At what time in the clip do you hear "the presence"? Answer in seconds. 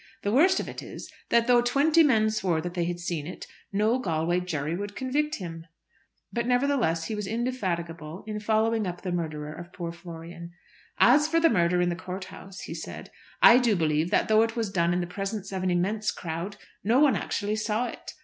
15.01-15.51